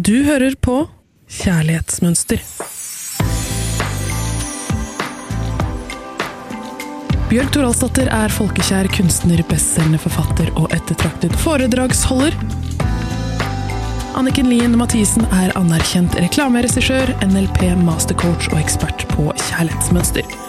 [0.00, 0.74] Du hører på
[1.28, 2.40] Kjærlighetsmønster.
[7.28, 12.38] Bjørg Toralsdatter er folkekjær kunstner, bestselgende forfatter og ettertraktet foredragsholder.
[14.16, 20.39] Anniken Lien Mathisen er anerkjent reklameregissør, NLP mastercoach og ekspert på kjærlighetsmønster.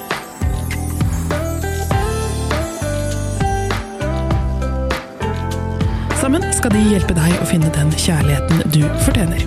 [6.61, 9.39] Skal de hjelpe deg å finne den kjærligheten du fortjener.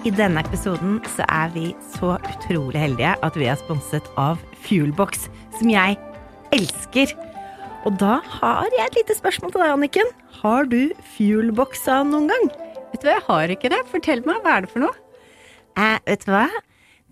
[0.00, 5.28] I denne episoden så er vi så utrolig heldige at vi er sponset av Fuelbox,
[5.60, 6.00] som jeg
[6.56, 7.12] elsker.
[7.84, 10.12] Og da har jeg et lite spørsmål til deg, Anniken.
[10.40, 12.46] Har du Fuelboxa noen gang?
[12.94, 13.80] Vet du hva, jeg har ikke det.
[13.90, 14.94] Fortell meg, hva er det for noe?
[15.76, 16.46] Eh, vet du hva?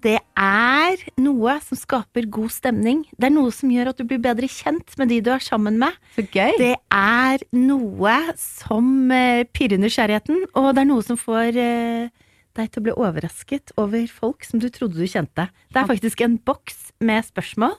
[0.03, 3.05] Det er noe som skaper god stemning.
[3.20, 5.77] Det er noe som gjør at du blir bedre kjent med de du er sammen
[5.83, 6.01] med.
[6.17, 6.56] Så gøy.
[6.56, 12.27] Det er noe som eh, pirrer nysgjerrigheten, og det er noe som får eh,
[12.57, 15.51] deg til å bli overrasket over folk som du trodde du kjente.
[15.69, 17.77] Det er faktisk en boks med spørsmål,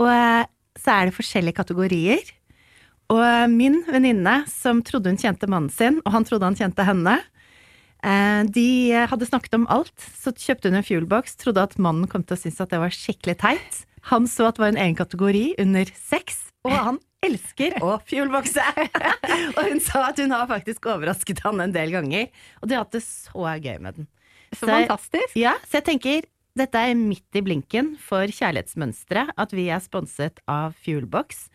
[0.00, 0.46] og eh,
[0.80, 2.22] så er det forskjellige kategorier.
[3.12, 6.86] Og eh, min venninne, som trodde hun kjente mannen sin, og han trodde han kjente
[6.86, 7.18] henne,
[8.02, 8.68] eh, de
[9.10, 12.42] hadde snakket om alt, så kjøpte hun en fuelbox, trodde at mannen kom til å
[12.44, 13.84] synes at det var skikkelig teit.
[14.10, 18.62] Han så at det var en egen kategori under sex, og han elsker å fuelboxe!
[19.56, 22.30] og hun sa at hun har faktisk overrasket han en del ganger,
[22.60, 24.10] og de har hatt det så gøy med den.
[24.54, 25.34] Så fantastisk.
[25.38, 30.40] Ja, så jeg tenker dette er midt i blinken for kjærlighetsmønsteret at vi er sponset
[30.48, 31.46] av Fuelbox.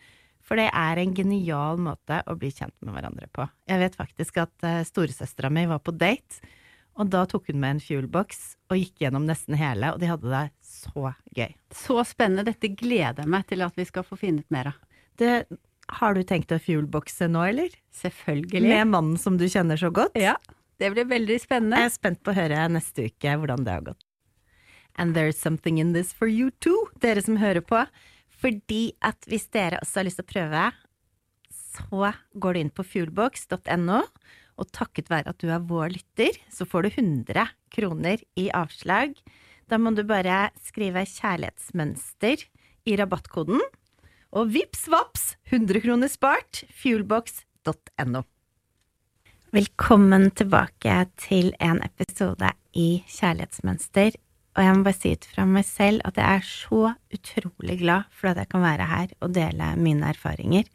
[0.42, 3.46] For det er en genial måte å bli kjent med hverandre på.
[3.70, 6.42] Jeg vet faktisk at uh, storesøstera mi var på date,
[6.98, 10.28] og da tok hun med en Fuelbox og gikk gjennom nesten hele, og de hadde
[10.28, 11.54] det så gøy.
[11.72, 12.44] Så spennende.
[12.50, 14.80] Dette gleder jeg meg til at vi skal få finne ut mer av.
[15.20, 15.30] Det,
[15.98, 17.74] har du tenkt å fuelboxe nå, eller?
[18.02, 18.64] Selvfølgelig.
[18.68, 20.18] Med mannen som du kjenner så godt?
[20.20, 20.36] Ja.
[20.80, 21.80] Det blir veldig spennende.
[21.80, 24.06] Jeg er spent på å høre neste uke hvordan det har gått.
[24.96, 27.84] And there's something in this for you too, dere som hører på.
[28.42, 30.64] Fordi at hvis dere også har lyst til å prøve,
[31.72, 34.00] så går du inn på fuelbox.no,
[34.60, 39.14] og takket være at du er vår lytter, så får du 100 kroner i avslag.
[39.70, 42.44] Da må du bare skrive 'kjærlighetsmønster'
[42.84, 43.62] i rabattkoden,
[44.32, 46.64] og vips vaps 100 kroner spart.
[46.76, 48.24] Fuelbox.no.
[49.52, 54.16] Velkommen tilbake til en episode i Kjærlighetsmønster.
[54.52, 56.82] Og jeg må bare si ut fra meg selv at jeg er så
[57.16, 60.68] utrolig glad for at jeg kan være her og dele mine erfaringer.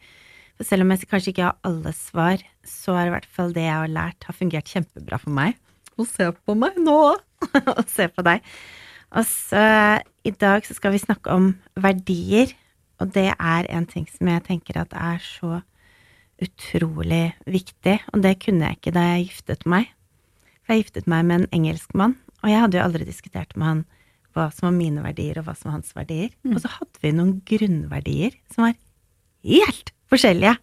[0.58, 3.68] For selv om jeg kanskje ikke har alle svar, så har i hvert fall det
[3.68, 5.54] jeg har lært, har fungert kjempebra for meg.
[5.98, 7.00] Og se på meg nå!
[7.78, 8.42] og se på deg.
[9.14, 9.64] Og så
[10.26, 12.50] i dag så skal vi snakke om verdier,
[12.98, 15.62] og det er en ting som jeg tenker at er så
[16.42, 19.92] utrolig viktig, og det kunne jeg ikke da jeg giftet meg.
[20.66, 22.18] For jeg giftet meg med en engelskmann,
[22.48, 23.86] og jeg hadde jo aldri diskutert med han
[24.38, 26.32] hva som var mine verdier, og hva som var hans verdier.
[26.46, 26.54] Mm.
[26.56, 28.78] Og så hadde vi noen grunnverdier som var
[29.44, 30.56] helt forskjellige.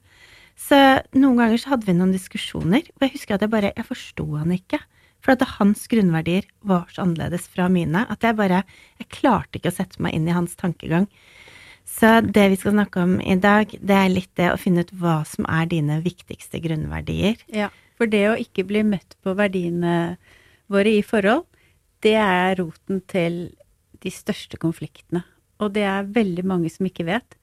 [0.65, 0.79] Så
[1.19, 4.25] noen ganger så hadde vi noen diskusjoner, og jeg husker at jeg bare Jeg forsto
[4.39, 4.81] han ikke.
[5.25, 8.63] For at hans grunnverdier var så annerledes fra mine at jeg bare
[9.01, 11.09] Jeg klarte ikke å sette meg inn i hans tankegang.
[11.85, 14.93] Så det vi skal snakke om i dag, det er litt det å finne ut
[14.97, 17.37] hva som er dine viktigste grunnverdier.
[17.53, 17.69] Ja,
[17.99, 20.17] for det å ikke bli møtt på verdiene
[20.73, 21.45] våre i forhold,
[22.05, 23.39] det er roten til
[24.05, 25.25] de største konfliktene.
[25.63, 27.39] Og det er veldig mange som ikke vet.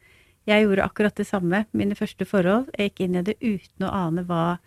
[0.49, 1.65] Jeg gjorde akkurat det samme.
[1.77, 2.69] Mine første forhold.
[2.77, 4.59] Jeg gikk inn i det uten å ane hva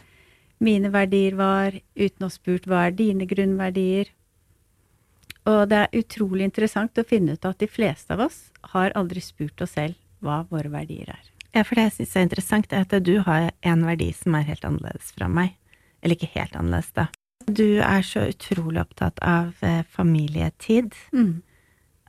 [0.64, 4.10] mine verdier var, uten å ha spurt hva er dine grunnverdier.
[5.50, 8.38] Og det er utrolig interessant å finne ut at de fleste av oss
[8.72, 11.24] har aldri spurt oss selv hva våre verdier er.
[11.54, 14.48] Ja, for det jeg syns er interessant, er at du har en verdi som er
[14.48, 15.52] helt annerledes fra meg.
[16.02, 17.10] Eller ikke helt annerledes, da.
[17.46, 20.94] Du er så utrolig opptatt av eh, familietid.
[21.12, 21.42] Mm.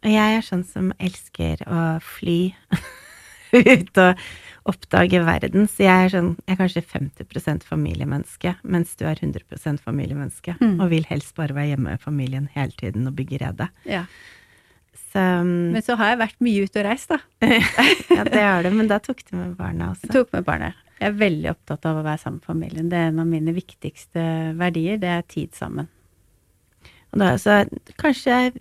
[0.06, 2.54] Og jeg er sånn som elsker å fly
[3.74, 4.22] ut og
[4.70, 5.68] oppdage verden.
[5.70, 10.56] Så jeg er sånn Jeg er kanskje 50% familiemenneske, mens du er 100 familiemenneske.
[10.62, 10.80] Mm.
[10.80, 13.70] Og vil helst bare være hjemme med familien hele tiden og bygge rede.
[13.90, 14.06] Ja.
[15.12, 17.20] Så um, Men så har jeg vært mye ute og reist, da.
[18.16, 20.08] Ja, det har du, men da tok du med barna også.
[20.08, 20.85] Jeg tok med barnet.
[21.00, 22.88] Jeg er veldig opptatt av å være sammen med familien.
[22.92, 24.22] Det er en av mine viktigste
[24.60, 25.00] verdier.
[25.02, 25.90] Det er tid sammen.
[27.12, 27.64] Og da, så
[28.00, 28.54] kanskje,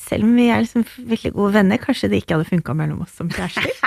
[0.00, 3.16] selv om vi er liksom veldig gode venner, kanskje det ikke hadde funka mellom oss
[3.16, 3.72] som kjærester.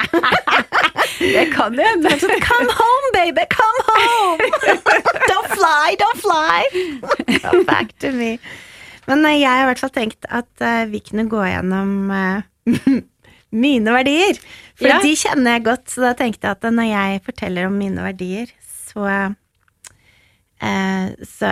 [1.24, 2.10] Det kan jo hende.
[2.44, 4.40] Come home, baby, come home!
[5.31, 7.38] don't fly, don't fly!
[7.40, 8.40] Come back to me.
[9.07, 12.44] Men eh, jeg har i hvert fall tenkt at eh, vi kunne gå gjennom eh,
[13.53, 14.39] mine verdier.
[14.79, 15.00] For Ja.
[15.03, 18.50] de kjenner jeg godt, så da tenkte jeg at når jeg forteller om mine verdier,
[18.89, 19.05] så
[20.61, 21.51] eh, Så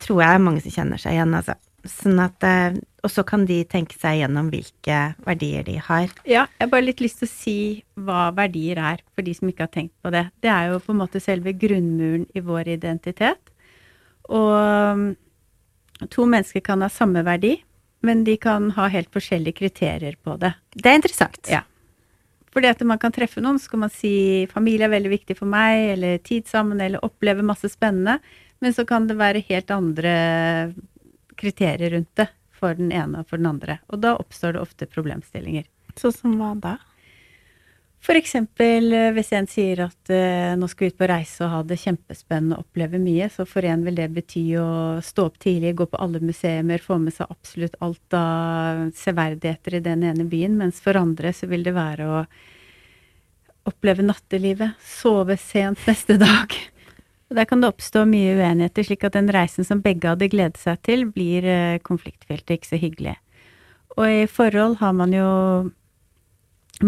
[0.00, 1.54] tror jeg det er mange som kjenner seg igjen, altså.
[1.88, 6.06] Sånn at eh, Og så kan de tenke seg gjennom hvilke verdier de har.
[6.24, 7.56] Ja, jeg har bare litt lyst til å si
[7.98, 10.28] hva verdier er, for de som ikke har tenkt på det.
[10.40, 13.50] Det er jo på en måte selve grunnmuren i vår identitet.
[14.30, 15.02] Og um,
[16.14, 17.56] to mennesker kan ha samme verdi,
[18.02, 20.52] men de kan ha helt forskjellige kriterier på det.
[20.74, 21.46] Det er interessant.
[21.50, 21.62] Ja.
[22.52, 25.48] Fordi at man kan treffe noen, så kan man si familie er veldig viktig for
[25.48, 28.18] meg, eller tid sammen, eller oppleve masse spennende.
[28.62, 30.12] Men så kan det være helt andre
[31.40, 32.28] kriterier rundt det
[32.58, 33.80] for den ene og for den andre.
[33.90, 35.64] Og da oppstår det ofte problemstillinger.
[35.98, 36.76] Sånn som hva da?
[38.10, 41.60] Eksempel eh, hvis en sier at uh, nå skal vi ut på reise og ha
[41.66, 45.76] det kjempespennende og oppleve mye, så for en vil det bety å stå opp tidlig,
[45.78, 50.58] gå på alle museer, få med seg absolutt alt av severdigheter i den ene byen,
[50.58, 52.24] mens for andre så vil det være å
[53.70, 56.56] oppleve nattelivet, sove sent neste dag.
[57.30, 60.60] Og der kan det oppstå mye uenigheter, slik at den reisen som begge hadde gledet
[60.60, 63.14] seg til, blir uh, konfliktfylt og ikke så hyggelig.
[63.94, 65.28] Og i forhold har man jo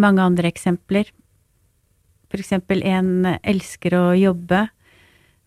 [0.00, 1.10] mange andre eksempler.
[2.32, 4.66] For eksempel en elsker å jobbe,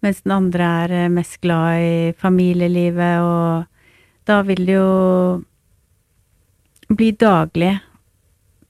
[0.05, 3.65] mens den andre er eh, mest glad i familielivet, og
[4.29, 5.43] da vil det jo
[6.87, 7.81] bli daglige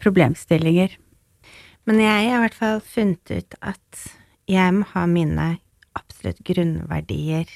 [0.02, 0.98] problemstillinger.
[1.88, 4.08] Men jeg har i hvert fall funnet ut at
[4.48, 5.48] jeg må ha mine
[5.98, 7.50] absolutt grunnverdier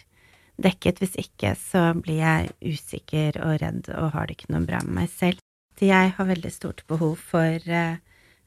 [0.62, 1.02] dekket.
[1.02, 5.04] Hvis ikke så blir jeg usikker og redd og har det ikke noe bra med
[5.04, 5.42] meg selv.
[5.82, 7.98] Jeg har veldig stort behov for eh,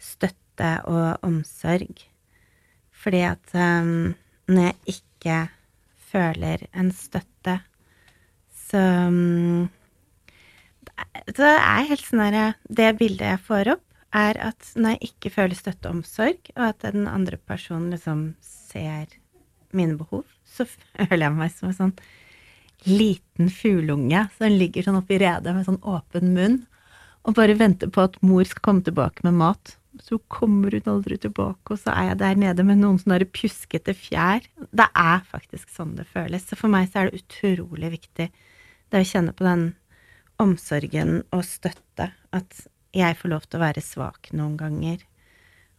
[0.05, 2.05] støtte og omsorg.
[2.95, 4.15] Fordi at um,
[4.49, 5.39] når jeg ikke
[6.11, 7.59] føler en støtte,
[8.69, 9.67] så um,
[11.27, 13.85] det er helt sånn der, Det bildet jeg får opp,
[14.15, 18.35] er at når jeg ikke føler støtte og omsorg, og at den andre personen liksom
[18.41, 19.09] ser
[19.75, 20.69] mine behov, så
[21.09, 21.97] føler jeg meg som en sånn
[22.85, 26.59] liten fugleunge som ligger sånn oppi redet med sånn åpen munn
[27.25, 29.77] og bare venter på at mor skal komme tilbake med mat.
[30.03, 33.95] Så kommer hun aldri tilbake, og så er jeg der nede med noen sånne pjuskete
[33.95, 34.47] fjær.
[34.75, 36.47] Det er faktisk sånn det føles.
[36.49, 38.29] Så for meg så er det utrolig viktig
[38.91, 39.65] det å kjenne på den
[40.43, 42.11] omsorgen og støtte.
[42.35, 45.03] At jeg får lov til å være svak noen ganger.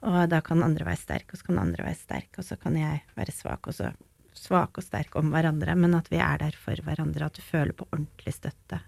[0.05, 2.75] Og da kan andre være sterke, og så kan andre være sterke, og så kan
[2.77, 3.91] jeg være svak, og så
[4.35, 5.75] svak og sterk om hverandre.
[5.79, 8.81] Men at vi er der for hverandre, at du føler på ordentlig støtte.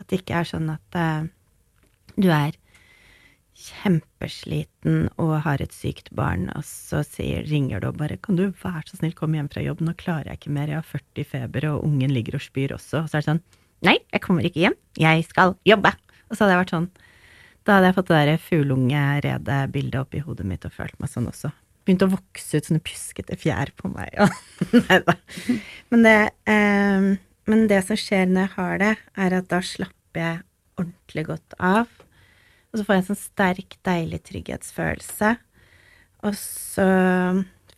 [0.00, 1.28] At det ikke er sånn at uh,
[2.16, 2.56] du er
[3.58, 8.50] kjempesliten og har et sykt barn, og så sier, ringer du og bare 'Kan du
[8.50, 9.80] være så snill komme hjem fra jobb?
[9.80, 10.68] Nå klarer jeg ikke mer.
[10.68, 13.42] Jeg har 40 feber, og ungen ligger og spyr også.' Og så er det sånn
[13.82, 14.74] 'Nei, jeg kommer ikke hjem.
[14.96, 15.96] Jeg skal jobbe.'
[16.30, 16.90] Og så hadde jeg vært sånn
[17.64, 21.28] Da hadde jeg fått det der fugleunge-redet-bildet opp i hodet mitt og følt meg sånn
[21.30, 21.52] også.
[21.86, 24.10] Begynte å vokse ut sånne pjuskete fjær på meg.
[24.18, 24.30] Og,
[24.88, 25.14] nei da.
[25.90, 27.06] Men det, eh,
[27.46, 30.42] men det som skjer når jeg har det, er at da slapper jeg
[30.74, 31.86] ordentlig godt av.
[32.72, 35.32] Og så får jeg en sånn sterk, deilig trygghetsfølelse.
[36.24, 36.86] Og så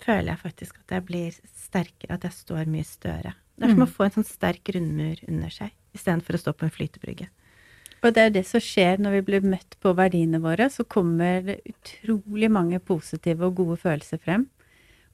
[0.05, 3.35] føler jeg faktisk at jeg blir sterkere, at jeg står mye større.
[3.55, 6.67] Det er som å få en sånn sterk grunnmur under seg, istedenfor å stå på
[6.67, 7.29] en flytebrygge.
[8.05, 10.67] Og det er det som skjer når vi blir møtt på verdiene våre.
[10.69, 14.45] Så kommer det utrolig mange positive og gode følelser frem.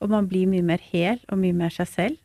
[0.03, 2.19] Og man blir mye mer hel og mye mer seg selv,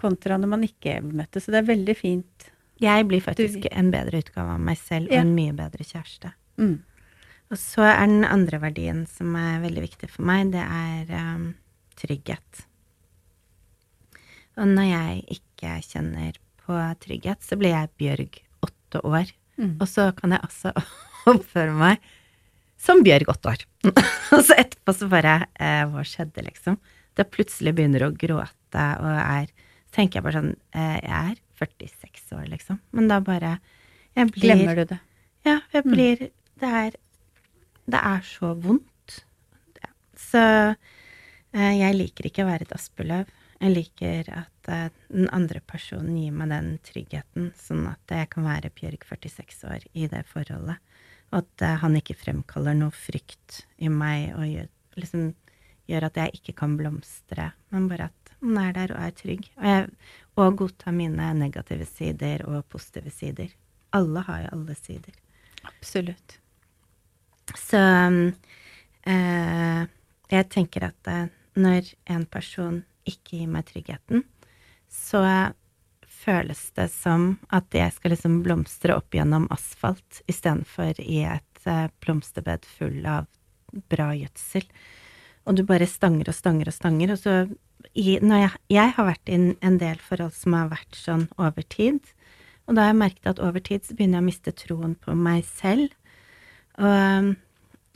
[0.00, 1.38] kontra når man ikke blir møtt.
[1.38, 2.50] Så det er veldig fint.
[2.82, 6.32] Jeg blir faktisk en bedre utgave av meg selv og en mye bedre kjæreste.
[6.60, 6.80] Mm.
[7.52, 11.46] Og så er den andre verdien som er veldig viktig for meg, det er um,
[11.98, 12.66] trygghet.
[14.56, 19.32] Og når jeg ikke kjenner på trygghet, så blir jeg Bjørg åtte år.
[19.60, 19.76] Mm.
[19.78, 20.72] Og så kan jeg også
[21.32, 22.02] oppføre meg
[22.80, 23.64] som Bjørg åtte år.
[24.34, 26.80] og så etterpå så bare eh, Hva skjedde, liksom?
[27.16, 29.46] Da plutselig begynner å gråte og er
[29.86, 32.80] Så tenker jeg bare sånn eh, Jeg er 46 år, liksom.
[32.92, 33.58] Men da bare
[34.16, 34.98] Jeg blir Glemmer du det?
[35.44, 35.92] ja, jeg Mm.
[35.92, 36.18] blir
[36.58, 36.92] Det er
[37.88, 39.24] Det er så vondt.
[39.82, 39.90] Ja.
[40.16, 40.76] Så
[41.54, 43.26] eh, jeg liker ikke å være et aspeløv.
[43.60, 48.44] Jeg liker at eh, den andre personen gir meg den tryggheten, sånn at jeg kan
[48.44, 50.76] være Bjørg 46 år i det forholdet.
[51.32, 55.34] Og at eh, han ikke fremkaller noe frykt i meg og gjør, liksom,
[55.88, 59.46] gjør at jeg ikke kan blomstre, men bare at han er der og er trygg.
[59.56, 59.88] Og, jeg,
[60.36, 63.52] og godta mine negative sider og positive sider.
[63.96, 65.14] Alle har jo alle sider.
[65.66, 66.38] Absolutt.
[67.54, 67.80] Så
[69.06, 69.82] eh,
[70.32, 74.24] jeg tenker at eh, når en person ikke gir meg tryggheten,
[74.90, 75.22] så
[76.26, 81.88] føles det som at jeg skal liksom blomstre opp gjennom asfalt istedenfor i et eh,
[82.02, 83.28] blomsterbed full av
[83.90, 84.66] bra gjødsel.
[85.46, 87.14] Og du bare stanger og stanger og stanger.
[87.14, 87.34] Og så
[87.94, 91.66] i, når jeg, jeg har vært i en del forhold som har vært sånn over
[91.72, 92.00] tid,
[92.66, 95.14] og da har jeg merket at over tid så begynner jeg å miste troen på
[95.14, 95.92] meg selv.
[96.82, 97.28] Og,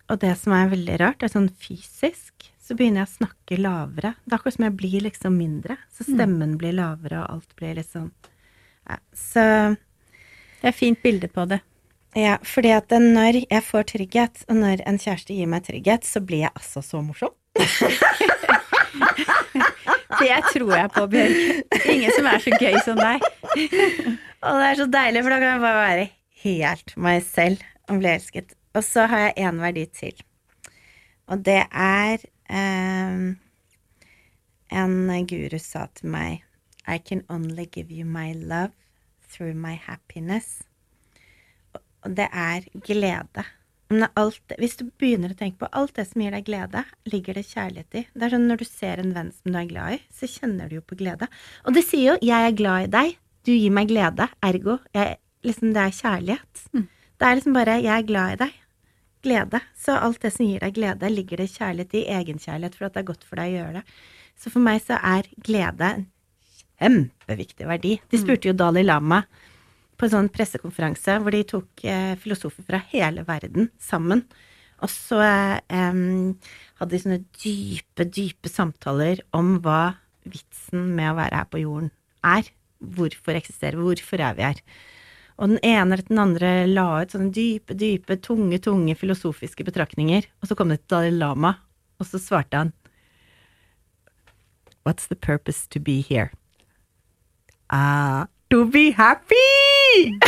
[0.07, 4.13] og det som er veldig rart, er sånn fysisk så begynner jeg å snakke lavere.
[4.23, 5.75] Det er akkurat som jeg blir liksom mindre.
[5.91, 8.13] Så stemmen blir lavere, og alt blir liksom
[8.87, 9.43] ja, Så
[10.61, 11.59] Det er fint bilde på det.
[12.15, 16.23] Ja, fordi at når jeg får trygghet, og når en kjæreste gir meg trygghet, så
[16.23, 17.35] blir jeg altså så morsom.
[20.21, 21.37] Det tror jeg på, Bjørg.
[21.93, 23.23] Ingen som er så gøy som deg.
[24.41, 26.09] Og det er så deilig, for da kan jeg bare være
[26.45, 28.55] helt meg selv og bli elsket.
[28.77, 30.21] Og så har jeg én verdi til.
[31.31, 33.39] Og det er um,
[34.71, 36.45] En guru sa til meg
[36.87, 38.73] I can only give you my love
[39.31, 40.63] through my happiness.
[42.03, 43.45] Og det er glede.
[43.91, 47.49] Alt, hvis du begynner å tenke på alt det som gir deg glede, ligger det
[47.49, 48.03] kjærlighet i.
[48.15, 50.71] Det er sånn Når du ser en venn som du er glad i, så kjenner
[50.71, 51.27] du jo på glede.
[51.67, 55.19] Og det sier jo 'jeg er glad i deg', du gir meg glede, ergo jeg,
[55.43, 56.55] liksom, det er kjærlighet.
[56.73, 56.89] Mm.
[57.19, 58.55] Det er liksom bare 'jeg er glad i deg'.
[59.23, 59.61] Glede.
[59.77, 62.07] Så alt det som gir deg glede, ligger det kjærlighet i.
[62.07, 63.85] Egenkjærlighet for at det er godt for deg å gjøre det.
[64.39, 66.07] Så for meg så er glede en
[66.81, 68.01] kjempeviktig verdi.
[68.09, 68.23] De mm.
[68.23, 69.25] spurte jo Dalai Lama
[70.01, 74.25] på en sånn pressekonferanse hvor de tok eh, filosofer fra hele verden sammen.
[74.81, 75.99] Og så eh,
[76.81, 81.93] hadde de sånne dype, dype samtaler om hva vitsen med å være her på jorden
[82.25, 82.49] er.
[82.81, 83.91] Hvorfor eksisterer vi?
[83.91, 84.65] Hvorfor er vi her?
[85.41, 90.29] Og den ene etter den andre la ut sånne dype, dype, tunge, tunge filosofiske betraktninger.
[90.41, 91.55] Og så kom det til Dalai Lama,
[92.01, 92.77] og så svarte han
[94.85, 96.33] What's the purpose to be here?
[97.69, 100.19] Uh, to be happy!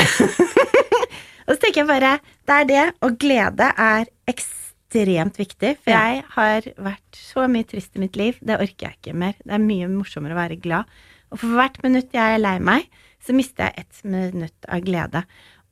[1.47, 5.75] og så tenker jeg bare Det er det, og glede er ekstremt viktig.
[5.83, 6.03] For ja.
[6.07, 8.39] jeg har vært så mye trist i mitt liv.
[8.39, 9.35] Det orker jeg ikke mer.
[9.43, 10.91] Det er mye morsommere å være glad.
[11.33, 12.87] Og for hvert minutt jeg er lei meg,
[13.23, 15.25] så mister jeg ett minutt av glede.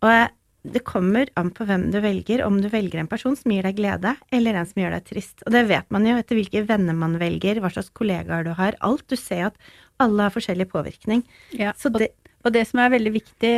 [0.03, 0.37] Og
[0.75, 3.79] det kommer an på hvem du velger, om du velger en person som gir deg
[3.79, 5.45] glede, eller en som gjør deg trist.
[5.47, 8.77] Og det vet man jo etter hvilke venner man velger, hva slags kollegaer du har.
[8.85, 9.07] Alt.
[9.09, 11.23] Du ser at alle har forskjellig påvirkning.
[11.57, 12.11] Ja, så det,
[12.45, 13.55] og det som er veldig viktig,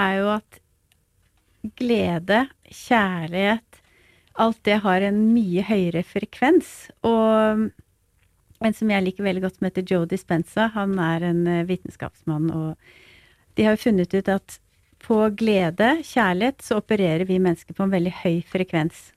[0.00, 0.60] er jo at
[1.76, 3.80] glede, kjærlighet,
[4.40, 6.88] alt det har en mye høyere frekvens.
[7.04, 7.68] Og
[8.60, 12.50] en som jeg liker veldig godt, som heter Joe Dispenza, han er en eh, vitenskapsmann,
[12.52, 14.58] og de har jo funnet ut at
[15.00, 19.10] på glede, kjærlighet, så opererer vi mennesker på en veldig høy frekvens.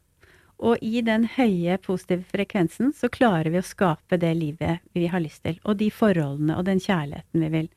[0.63, 5.23] Og i den høye positive frekvensen så klarer vi å skape det livet vi har
[5.23, 7.67] lyst til, og de forholdene og den kjærligheten vi vil.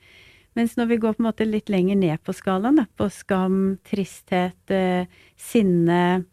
[0.57, 3.77] Mens når vi går på en måte litt lenger ned på skalaen, da, på skam,
[3.87, 6.25] tristhet, eh, sinne,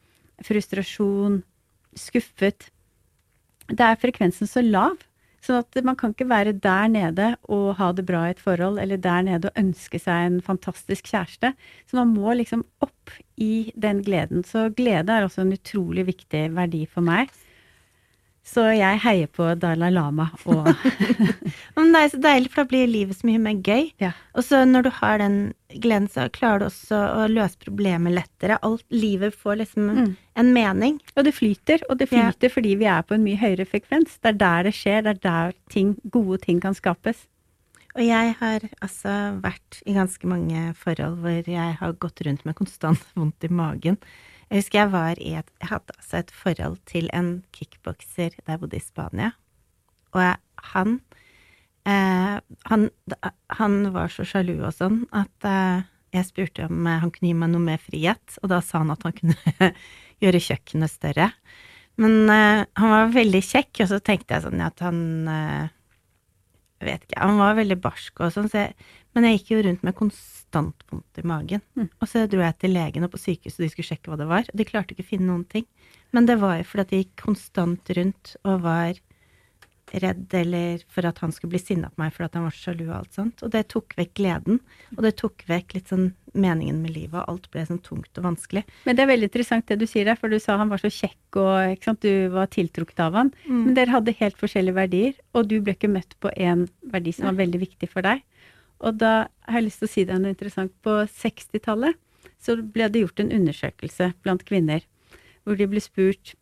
[0.43, 1.41] frustrasjon,
[1.93, 2.69] skuffet
[3.69, 4.97] Da er frekvensen så lav.
[5.43, 8.79] Sånn at man kan ikke være der nede og ha det bra i et forhold,
[8.79, 11.51] eller der nede og ønske seg en fantastisk kjæreste.
[11.87, 14.43] Så man må liksom opp i den gleden.
[14.47, 17.31] Så glede er også en utrolig viktig verdi for meg.
[18.43, 20.65] Så jeg heier på Dalai Lama og
[21.77, 23.87] Men det er så deilig, for da blir livet så mye mer gøy.
[24.03, 24.11] Ja.
[24.35, 25.37] Og så når du har den
[25.71, 28.59] gleden, så klarer du også å løse problemet lettere.
[28.67, 30.09] Alt livet får liksom mm.
[30.43, 30.99] en mening.
[31.15, 32.53] Og det flyter, og det flyter ja.
[32.53, 34.19] fordi vi er på en mye høyere frekvens.
[34.19, 37.25] Det er der det skjer, det er der ting, gode ting kan skapes.
[37.93, 42.57] Og jeg har altså vært i ganske mange forhold hvor jeg har gått rundt med
[42.57, 43.99] konstant vondt i magen.
[44.53, 48.53] Jeg husker jeg var i et Jeg hadde altså et forhold til en kickbokser da
[48.53, 49.31] jeg bodde i Spania.
[50.13, 50.37] Og jeg,
[50.73, 50.99] han,
[51.89, 52.37] eh,
[52.69, 52.89] han
[53.57, 57.33] Han var så sjalu og sånn at eh, jeg spurte om eh, han kunne gi
[57.33, 59.69] meg noe mer frihet, og da sa han at han kunne
[60.21, 61.31] gjøre kjøkkenet større.
[61.97, 64.99] Men eh, han var veldig kjekk, og så tenkte jeg sånn at han
[65.33, 65.71] eh,
[66.77, 68.67] Jeg vet ikke, han var veldig barsk og sånn, så
[69.13, 71.63] men jeg gikk jo rundt med konstant vondt i magen.
[71.77, 71.89] Mm.
[71.99, 74.49] Og så dro jeg til legen og på sykehuset, de skulle sjekke hva det var.
[74.49, 75.67] Og de klarte ikke å finne noen ting.
[76.13, 79.01] Men det var jo fordi at jeg gikk konstant rundt og var
[79.93, 82.83] redd, eller for at han skulle bli sinna på meg fordi han var så sjalu
[82.87, 83.43] og alt sånt.
[83.45, 84.59] Og det tok vekk gleden.
[84.95, 88.25] Og det tok vekk litt sånn meningen med livet, og alt ble sånn tungt og
[88.25, 88.63] vanskelig.
[88.87, 90.89] Men det er veldig interessant det du sier der, for du sa han var så
[90.93, 93.33] kjekk og ikke sant, du var tiltrukket av han.
[93.45, 93.59] Mm.
[93.59, 97.29] Men dere hadde helt forskjellige verdier, og du ble ikke møtt på én verdi som
[97.29, 98.23] var veldig viktig for deg.
[98.83, 99.13] Og da
[99.47, 100.73] har jeg lyst til å si deg noe interessant.
[100.83, 101.99] På 60-tallet
[102.43, 104.83] så ble det gjort en undersøkelse blant kvinner
[105.43, 106.35] hvor de ble spurt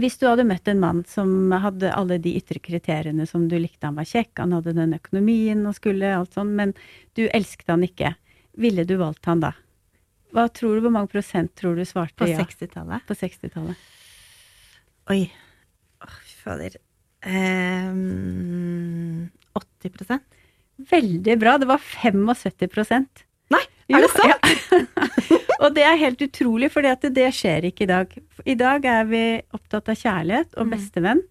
[0.00, 3.84] hvis du hadde møtt en mann som hadde alle de ytre kriteriene som du likte,
[3.84, 6.72] han var kjekk, han hadde den økonomien og skulle, alt sånn, men
[7.18, 8.14] du elsket han ikke,
[8.56, 9.52] ville du valgt han da?
[10.32, 12.40] Hva tror du, Hvor mange prosent tror du svarte På ja?
[12.40, 13.04] 60-tallet?
[13.04, 13.76] På 60-tallet.
[15.12, 15.26] Oi.
[16.00, 16.78] Å, fy fader.
[17.20, 19.28] Um,
[19.60, 19.92] 80
[20.90, 21.58] Veldig bra.
[21.58, 23.62] Det var 75 Nei,
[23.92, 24.30] er det sant?
[24.32, 24.78] Ja.
[25.62, 28.14] og det er helt utrolig, for det skjer ikke i dag.
[28.48, 29.22] I dag er vi
[29.52, 30.70] opptatt av kjærlighet og Mm.
[30.72, 31.22] bestevenn.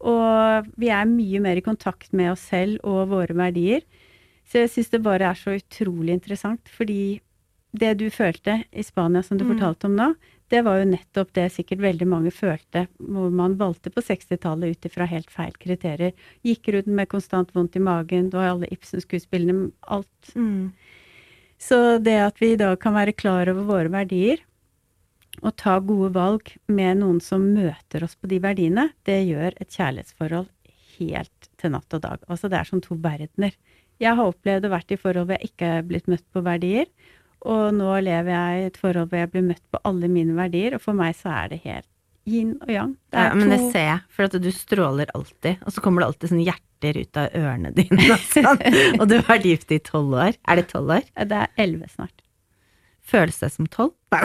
[0.00, 3.82] Og vi er mye mer i kontakt med oss selv og våre verdier.
[4.46, 7.20] Så jeg syns det bare er så utrolig interessant, fordi
[7.76, 9.56] det du følte i Spania, som du Mm.
[9.58, 10.14] fortalte om nå,
[10.52, 14.88] det var jo nettopp det sikkert veldig mange følte, hvor man valgte på 60-tallet ut
[14.88, 16.12] ifra helt feil kriterier.
[16.46, 20.72] Gikk rundt med konstant vondt i magen, du har alle Ibsen-skuespillene, alt Mm.
[21.58, 24.38] så det at vi i dag kan være klar over våre verdier,
[25.42, 29.70] og ta gode valg med noen som møter oss på de verdiene, det gjør et
[29.70, 30.48] kjærlighetsforhold
[30.98, 32.22] helt til natt og dag.
[32.28, 33.52] Altså det er som to verdener.
[34.00, 36.88] Jeg har opplevd å vært i forhold hvor jeg ikke er blitt møtt på verdier,
[37.46, 40.76] og nå lever jeg i et forhold hvor jeg blir møtt på alle mine verdier,
[40.76, 41.88] og for meg så er det helt
[42.26, 42.92] yin og yang.
[43.14, 46.10] Det Ja, men det ser jeg, for at du stråler alltid, og så kommer det
[46.10, 48.08] alltid sånne hjerter ut av ørene dine.
[48.16, 48.62] Og, sånn.
[48.98, 50.38] og du har vært gift i tolv år.
[50.46, 51.06] Er det tolv år?
[51.16, 52.18] det er elleve snart.
[53.06, 53.94] Føles det som tolv?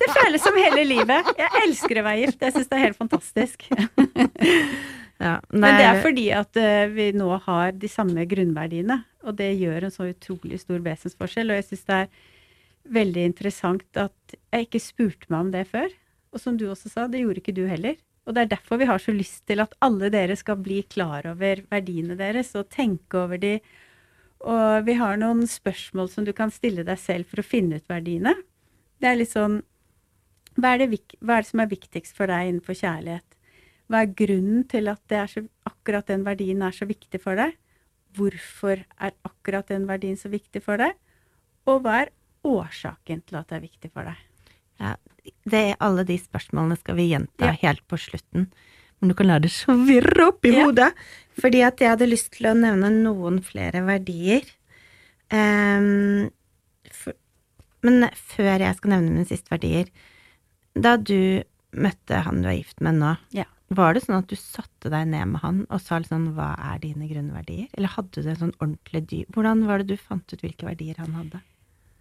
[0.00, 1.28] Det føles som hele livet.
[1.38, 2.40] Jeg elsker å være gift.
[2.44, 3.66] Jeg syns det er helt fantastisk.
[5.20, 9.50] Ja, Men det er fordi at uh, vi nå har de samme grunnverdiene, og det
[9.60, 11.52] gjør en så utrolig stor vesensforskjell.
[11.52, 12.12] Og jeg syns det er
[12.96, 15.92] veldig interessant at jeg ikke spurte meg om det før.
[16.32, 17.98] Og som du også sa, det gjorde ikke du heller.
[18.24, 21.26] Og det er derfor vi har så lyst til at alle dere skal bli klar
[21.28, 23.56] over verdiene deres og tenke over de.
[24.40, 27.90] Og vi har noen spørsmål som du kan stille deg selv for å finne ut
[27.90, 28.36] verdiene.
[29.00, 29.60] Det er litt sånn
[30.60, 33.36] hva er det, hva er det som er viktigst for deg innenfor kjærlighet?
[33.90, 37.34] Hva er grunnen til at det er så, akkurat den verdien er så viktig for
[37.38, 37.56] deg?
[38.16, 40.94] Hvorfor er akkurat den verdien så viktig for deg?
[41.70, 42.12] Og hva er
[42.46, 44.20] årsaken til at det er viktig for deg?
[44.80, 44.94] Ja,
[45.50, 47.56] det, alle de spørsmålene skal vi gjenta Ja.
[47.60, 48.46] helt på slutten.
[49.00, 50.64] Men du kan la det svirre opp i Ja.
[50.64, 50.92] hodet.
[51.40, 54.46] Fordi at jeg hadde lyst til å nevne noen flere verdier.
[55.30, 56.30] Um,
[56.90, 57.14] for,
[57.86, 59.86] men før jeg skal nevne mine siste verdier
[60.74, 63.44] Da du møtte han du er gift med nå, Ja.
[63.70, 66.50] Var det sånn at du satte deg ned med han og sa litt sånn hva
[66.72, 67.68] er dine grunnverdier?
[67.78, 70.98] Eller hadde du en sånn ordentlig dyp Hvordan var det du fant ut hvilke verdier
[70.98, 71.42] han hadde?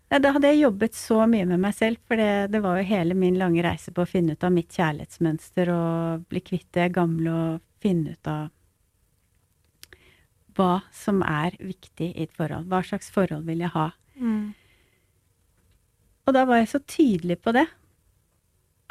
[0.10, 2.88] Ja, da hadde jeg jobbet så mye med meg selv, for det, det var jo
[2.90, 6.88] hele min lange reise på å finne ut av mitt kjærlighetsmønster og bli kvitt det
[6.96, 8.48] gamle og finne ut av
[10.58, 12.66] hva som er viktig i et forhold.
[12.72, 13.92] Hva slags forhold vil jeg ha?
[16.26, 17.68] Og da var jeg så tydelig på det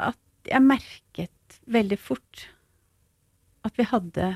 [0.07, 2.47] at jeg merket veldig fort
[3.69, 4.29] at vi hadde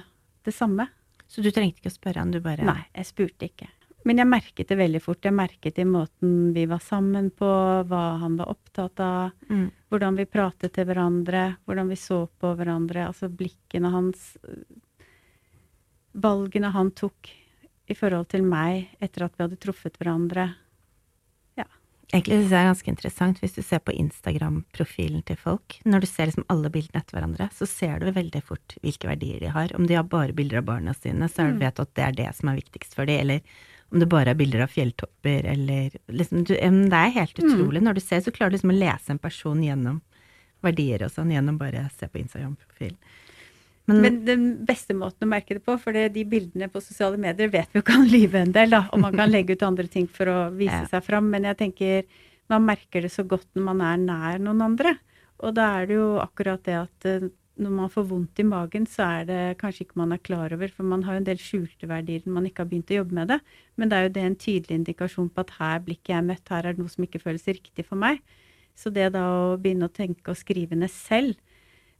[0.45, 0.87] det samme.
[1.27, 3.69] Så du trengte ikke å spørre han, du bare Nei, jeg spurte ikke.
[4.05, 5.23] Men jeg merket det veldig fort.
[5.23, 7.47] Jeg merket det i måten vi var sammen på,
[7.87, 9.69] hva han var opptatt av, Mm.
[9.89, 14.35] hvordan vi pratet til hverandre, hvordan vi så på hverandre, altså blikkene hans,
[16.13, 17.31] valgene han tok
[17.87, 20.49] i forhold til meg etter at vi hadde truffet hverandre.
[22.11, 25.77] Egentlig synes jeg det er ganske interessant hvis du ser på Instagram-profilen til folk.
[25.85, 29.39] Når du ser liksom alle bildene etter hverandre, så ser du veldig fort hvilke verdier
[29.39, 29.71] de har.
[29.77, 31.59] Om de har bare bilder av barna sine, så Mm.
[31.59, 33.19] vet du at det er det som er viktigst for dem.
[33.21, 33.41] Eller
[33.91, 37.49] om det bare er bilder av fjelltopper, eller liksom du, Det er helt Mm.
[37.49, 37.81] utrolig.
[37.81, 40.01] Når du ser, så klarer du liksom å lese en person gjennom
[40.63, 42.97] verdier og sånn, gjennom bare å se på Instagram-profilen.
[43.85, 47.17] Men, Men den beste måten å merke det på, for det, de bildene på sosiale
[47.19, 49.89] medier vet vi jo kan lyve en del, da, og man kan legge ut andre
[49.91, 50.87] ting for å vise Ja.
[50.87, 52.05] seg fram, men jeg tenker
[52.49, 54.97] man merker det så godt når man er nær noen andre.
[55.43, 57.27] Og da er det jo akkurat det at eh,
[57.59, 60.71] når man får vondt i magen, så er det kanskje ikke man er klar over,
[60.71, 63.13] for man har jo en del skjulte verdier når man ikke har begynt å jobbe
[63.19, 63.39] med det.
[63.75, 66.47] Men det er jo det en tydelig indikasjon på at her blir ikke jeg møtt,
[66.49, 68.23] her er det noe som ikke føles riktig for meg.
[68.79, 71.35] Så det da å begynne å tenke og skrive ned selv,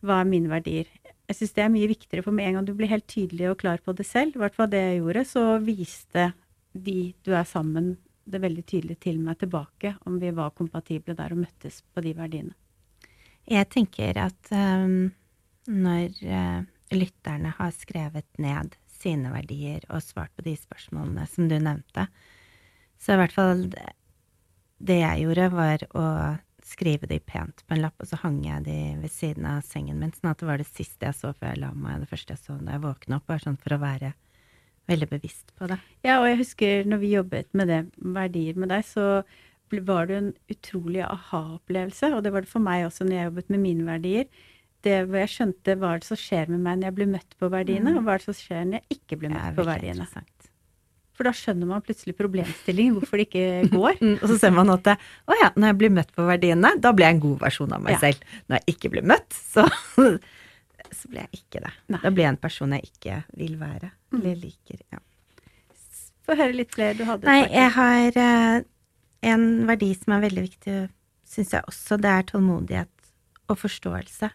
[0.04, 0.88] hva er mine verdier?
[1.30, 3.60] Jeg syns det er mye viktigere, for med en gang du blir helt tydelig og
[3.62, 6.32] klar på det selv, i hvert fall det jeg gjorde, så viste
[6.74, 11.36] de du er sammen, det veldig tydelig til meg tilbake, om vi var kompatible der
[11.36, 12.56] og møttes på de verdiene.
[13.50, 15.12] Jeg tenker at um,
[15.68, 16.62] når uh,
[16.96, 22.08] lytterne har skrevet ned sine verdier og svart på de spørsmålene som du nevnte,
[23.00, 26.06] så i hvert fall det, jeg gjorde, var å
[26.66, 30.00] skrive de pent på en lapp, og så hang jeg de ved siden av sengen
[30.00, 32.34] min, sånn at det var det siste jeg så før jeg la meg, det første
[32.36, 34.14] jeg så da jeg våkna opp, bare sånn for å være
[34.88, 35.78] veldig bevisst på det.
[36.04, 39.24] Ja, og jeg husker når vi jobbet med det, verdier med deg, så
[39.74, 43.50] var det en utrolig aha-opplevelse, og det var det for meg også når jeg jobbet
[43.56, 44.28] med mine verdier.
[44.84, 47.36] det hvor jeg skjønte hva er det som skjer med meg når jeg blir møtt
[47.40, 47.98] på verdiene, Mm.
[47.98, 49.72] og hva er det som skjer når jeg ikke blir Det møtt er på veldig
[49.74, 49.96] verdiene.
[50.04, 50.43] interessant.
[51.14, 54.00] For da skjønner man plutselig problemstillingen, hvorfor det ikke går.
[54.02, 56.92] Mm, og så ser man at å ja, når jeg blir møtt på verdiene, da
[56.96, 58.00] blir jeg en god versjon av meg Ja.
[58.08, 58.24] selv.
[58.50, 59.68] Når jeg ikke blir møtt, så,
[60.98, 61.74] så blir jeg ikke det.
[61.94, 62.02] Nei.
[62.02, 63.92] Da blir jeg en person jeg ikke vil være.
[64.18, 64.82] Eller liker.
[64.94, 65.04] Ja.
[66.24, 67.28] Få høre litt flere du hadde.
[67.28, 68.58] Nei, jeg har eh,
[69.34, 70.76] en verdi som er veldig viktig,
[71.28, 71.98] syns jeg også.
[72.02, 72.90] Det er tålmodighet
[73.52, 74.30] og forståelse.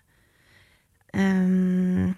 [1.16, 2.12] Um,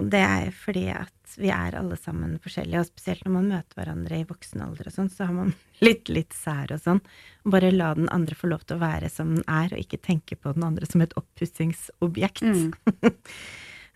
[0.00, 3.78] og det er fordi at vi er alle sammen forskjellige, og spesielt når man møter
[3.78, 5.52] hverandre i voksen alder og sånn, så har man
[5.86, 7.02] litt, litt sær og sånn.
[7.50, 10.38] Bare la den andre få lov til å være som den er, og ikke tenke
[10.38, 12.42] på den andre som et oppussingsobjekt.
[12.42, 12.72] Mm.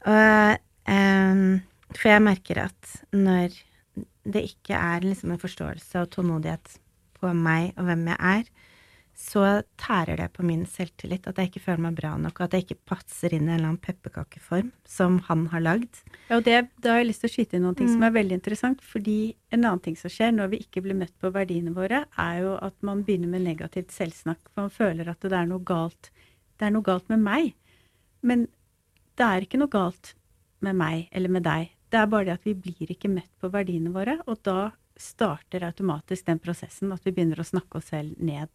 [0.09, 1.41] Og, um,
[1.91, 3.57] for jeg merker at når
[4.29, 6.77] det ikke er liksom en forståelse og tålmodighet
[7.19, 8.68] på meg og hvem jeg er,
[9.19, 9.43] så
[9.83, 11.25] tærer det på min selvtillit.
[11.27, 13.57] At jeg ikke føler meg bra nok, og at jeg ikke passer inn i en
[13.57, 15.99] eller annen pepperkakeform som han har lagd.
[16.29, 18.07] Ja, og det, da har jeg lyst til å skyte inn noen som Mm.
[18.07, 18.81] er veldig interessant.
[18.81, 22.41] Fordi en annen ting som skjer når vi ikke blir møtt på verdiene våre, er
[22.45, 24.39] jo at man begynner med negativt selvsnakk.
[24.55, 26.11] For man føler at det er noe galt.
[26.59, 27.55] Det er noe galt med meg.
[28.23, 28.47] Men
[29.19, 30.15] det er ikke noe galt
[30.63, 31.71] med meg eller med deg.
[31.91, 35.63] Det er bare det at vi blir ikke møtt på verdiene våre, og da starter
[35.67, 38.49] automatisk den prosessen at vi begynner å snakke oss selv ned.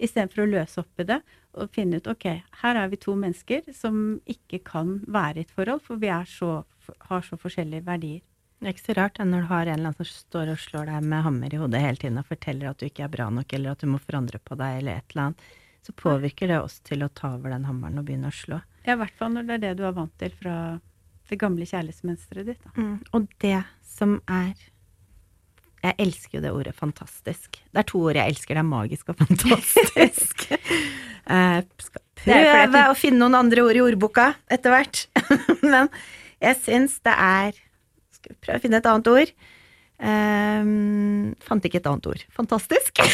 [0.00, 1.20] Istedenfor å løse opp i det
[1.60, 2.26] og finne ut ok,
[2.62, 6.28] her er vi to mennesker som ikke kan være i et forhold, for vi er
[6.30, 6.62] så,
[7.10, 8.22] har så forskjellige verdier.
[8.60, 10.90] Det er ikke så rart når du har en eller annen som står og slår
[10.90, 13.52] deg med hammer i hodet hele tiden og forteller at du ikke er bra nok,
[13.56, 15.46] eller at du må forandre på deg, eller et eller annet.
[15.80, 18.60] Så påvirker det oss til å ta over den hammeren og begynne å slå.
[18.84, 20.56] Ja, i hvert fall når det er det du er vant til fra
[21.30, 22.68] det gamle kjærlighetsmønsteret ditt.
[22.76, 22.98] Mm.
[23.16, 24.52] Og det som er
[25.80, 27.56] Jeg elsker jo det ordet fantastisk.
[27.56, 28.56] Det er to ord jeg elsker.
[28.56, 30.44] Det er magisk og fantastisk.
[30.50, 35.06] Jeg skal er fordi prøve å finne noen andre ord i ordboka etter hvert.
[35.72, 35.88] Men
[36.42, 37.56] jeg syns det er
[38.16, 39.32] Skal vi prøve å finne et annet ord?
[40.00, 42.28] Um, fant ikke et annet ord.
[42.36, 43.00] Fantastisk.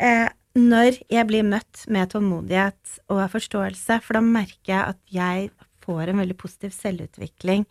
[0.00, 5.50] Eh, når jeg blir møtt med tålmodighet og forståelse, for da merker jeg at jeg
[5.84, 7.66] får en veldig positiv selvutvikling.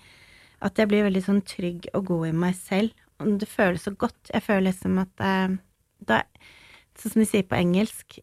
[0.62, 2.93] At jeg blir veldig sånn trygg og god i meg selv.
[3.19, 4.32] Det føles så godt.
[4.34, 5.58] Jeg føler liksom at uh,
[6.08, 6.23] da
[6.99, 8.17] Sånn som de sier på engelsk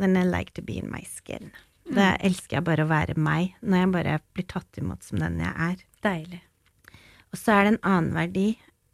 [0.00, 1.52] Then I like to be in my skin.
[1.88, 5.38] Da elsker jeg bare å være meg, når jeg bare blir tatt imot som den
[5.42, 5.82] jeg er.
[6.04, 6.40] Deilig.
[7.32, 8.46] Og så er det en annen verdi,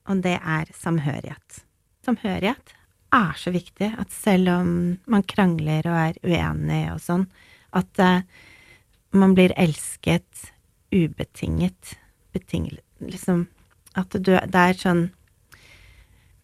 [0.09, 1.62] og det er samhørighet.
[2.07, 2.74] Samhørighet
[3.14, 4.70] er så viktig at selv om
[5.11, 7.27] man krangler og er uenig og sånn,
[7.77, 8.20] at uh,
[9.16, 10.48] man blir elsket
[10.92, 11.96] ubetinget.
[12.33, 13.46] Betinget, Liksom
[13.96, 15.07] At du, det er sånn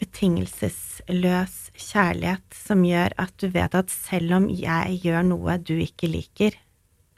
[0.04, 6.10] betingelsesløs kjærlighet som gjør at du vet at selv om jeg gjør noe du ikke
[6.10, 6.56] liker,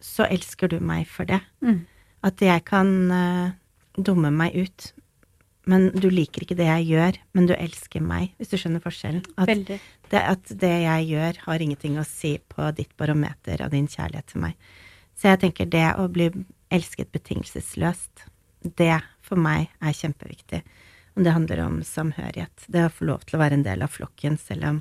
[0.02, 1.40] så elsker du meg for det.
[1.64, 1.82] Mm.
[2.26, 3.54] At jeg kan uh,
[3.96, 4.90] dumme meg ut,
[5.66, 9.24] men du liker ikke det jeg gjør, men du elsker meg, hvis du skjønner forskjellen.
[9.34, 13.88] At det, at det jeg gjør, har ingenting å si på ditt barometer av din
[13.90, 14.54] kjærlighet til meg.
[15.16, 16.28] Så jeg tenker det å bli
[16.70, 18.28] elsket betingelsesløst,
[18.78, 20.62] det for meg er kjempeviktig.
[21.16, 22.66] Og det handler om samhørighet.
[22.68, 24.80] Det å få lov til å være en del av flokken, selv om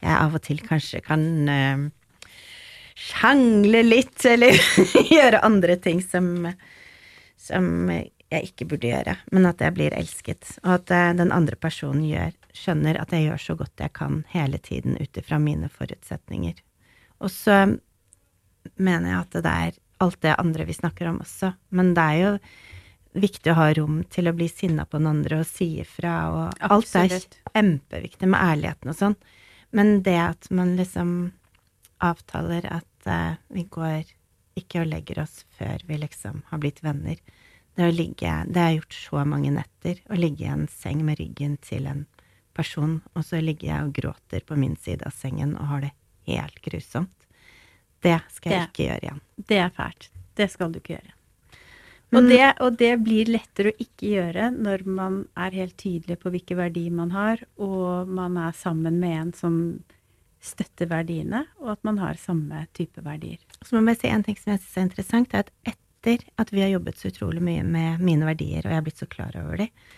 [0.00, 1.82] jeg av og til kanskje kan uh,
[2.96, 4.56] sjangle litt, eller
[5.16, 6.48] gjøre andre ting som,
[7.36, 7.90] som
[8.30, 12.04] jeg ikke burde gjøre, men at jeg blir elsket, og at eh, den andre personen
[12.06, 16.60] gjør, skjønner at jeg gjør så godt jeg kan hele tiden ut ifra mine forutsetninger.
[17.20, 17.64] Og så
[18.76, 22.20] mener jeg at det er alt det andre vi snakker om også, men det er
[22.20, 22.32] jo
[23.12, 26.62] viktig å ha rom til å bli sinna på den andre og si ifra, og
[26.62, 27.38] alt er Absolutt.
[27.54, 29.16] kjempeviktig med ærligheten og sånn,
[29.74, 31.32] men det at man liksom
[32.00, 34.04] avtaler at uh, vi går
[34.58, 37.18] ikke og legger oss før vi liksom har blitt venner,
[37.78, 41.04] det å ligge Det har jeg gjort så mange netter, å ligge i en seng
[41.06, 42.06] med ryggen til en
[42.56, 45.92] person, og så ligger jeg og gråter på min side av sengen og har det
[46.26, 47.14] helt grusomt.
[48.02, 49.20] Det skal jeg Det- ikke gjøre igjen.
[49.36, 50.08] Det er fælt.
[50.34, 51.12] Det skal du ikke gjøre.
[51.12, 51.19] Men-
[52.10, 56.32] Og det, og det blir lettere å ikke gjøre når man er helt tydelig på
[56.34, 59.56] hvilke verdier man har, og man er sammen med en som
[60.42, 63.38] støtter verdiene, og at man har samme type verdier.
[63.60, 66.26] Så må jeg bare si en ting som jeg syns er interessant, er at etter
[66.40, 69.10] at vi har jobbet så utrolig mye med mine verdier, og jeg har blitt så
[69.10, 69.88] klar over dem,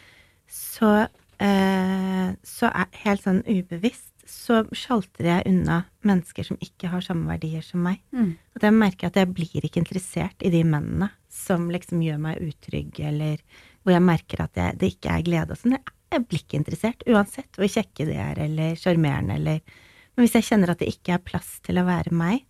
[0.53, 0.93] så,
[1.41, 7.27] eh, så er helt sånn ubevisst så sjalter jeg unna mennesker som ikke har samme
[7.31, 7.99] verdier som meg.
[8.55, 12.21] Og da merker jeg at jeg blir ikke interessert i de mennene som liksom gjør
[12.23, 13.41] meg utrygg, eller
[13.83, 15.79] hvor jeg merker at jeg, det ikke er glede og sånn.
[16.13, 19.81] Jeg blir ikke interessert, uansett hvor kjekke de er, eller sjarmerende, eller
[20.13, 22.43] Men hvis jeg kjenner at det ikke er plass til å være meg,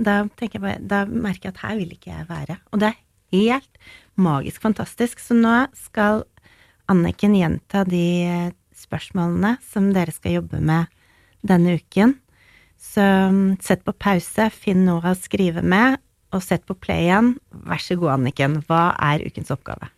[0.00, 2.54] Da, jeg bare, da merker jeg at her vil ikke jeg være.
[2.72, 3.00] Og det er
[3.34, 3.80] helt
[4.16, 5.20] magisk fantastisk.
[5.20, 6.22] Så nå skal
[6.88, 10.88] Anniken gjenta de eh, spørsmålene som dere skal jobbe med
[11.46, 12.16] denne uken.
[12.80, 17.34] Så mm, sett på pause, finn noe å skrive med, og sett på play igjen.
[17.66, 18.60] Vær så god, Anniken.
[18.68, 19.90] Hva er ukens oppgave?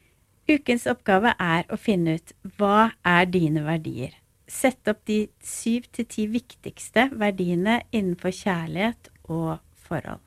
[0.51, 4.17] Ukens oppgave er å finne ut hva er dine verdier.
[4.51, 10.21] Sett opp de syv til ti viktigste verdiene innenfor kjærlighet og forhold.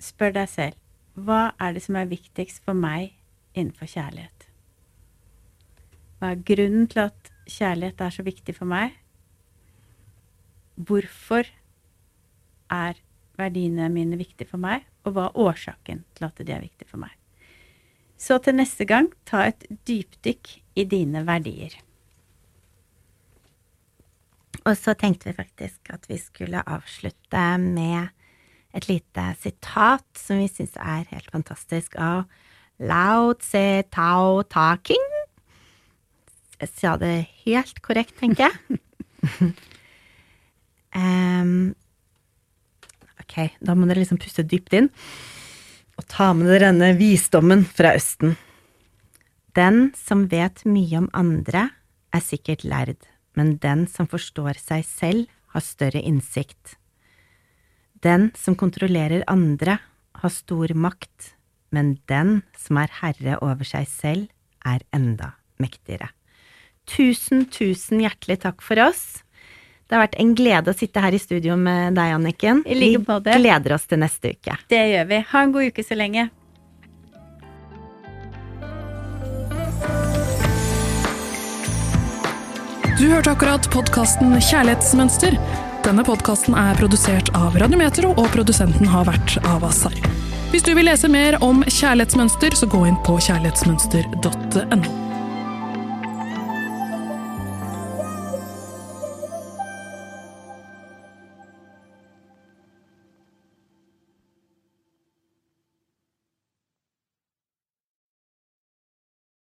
[0.00, 0.82] Spør deg selv
[1.16, 3.14] hva er det som er viktigst for meg
[3.56, 4.46] innenfor kjærlighet?
[6.20, 8.92] Hva er grunnen til at kjærlighet er så viktig for meg?
[10.76, 11.48] Hvorfor
[12.72, 13.00] er
[13.36, 17.02] verdiene mine viktige for meg, og hva er årsaken til at de er viktige for
[17.02, 17.14] meg?
[18.18, 21.74] Så til neste gang, ta et dypdykk i dine verdier.
[24.66, 28.08] Og så tenkte vi faktisk at vi skulle avslutte med
[28.76, 32.26] et lite sitat som vi syns er helt fantastisk, av
[32.82, 35.06] Lao Tse Tao Taking.
[36.60, 38.80] Jeg sa det helt korrekt, tenker jeg.
[40.96, 41.74] um,
[43.26, 44.90] ok, da må dere liksom puste dypt inn
[45.96, 48.36] og ta med dere denne visdommen fra Østen.
[49.56, 51.70] Den som vet mye om andre,
[52.12, 53.00] er sikkert lærd,
[53.36, 56.76] men den som forstår seg selv, har større innsikt.
[58.04, 59.78] Den som kontrollerer andre,
[60.20, 61.32] har stor makt,
[61.72, 64.28] men den som er herre over seg selv,
[64.64, 66.10] er enda mektigere.
[66.86, 69.22] Tusen, tusen hjertelig takk for oss.
[69.86, 72.64] Det har vært en glede å sitte her i studio med deg, Anniken.
[72.66, 74.56] Vi gleder oss til neste uke.
[74.72, 75.20] Det gjør vi.
[75.30, 76.26] Ha en god uke så lenge.
[82.96, 85.36] Du hørte akkurat podkasten Kjærlighetsmønster.
[85.86, 89.94] Denne podkasten er produsert av Radiometro, og produsenten har vært Avasar.
[90.50, 95.05] Hvis du vil lese mer om kjærlighetsmønster, så gå inn på kjærlighetsmønster.no.